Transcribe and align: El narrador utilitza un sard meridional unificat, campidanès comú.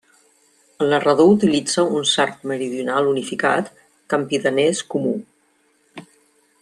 El 0.85 0.93
narrador 0.93 1.29
utilitza 1.33 1.83
un 1.99 2.07
sard 2.13 2.39
meridional 2.53 3.11
unificat, 3.11 3.71
campidanès 4.15 4.83
comú. 4.95 5.15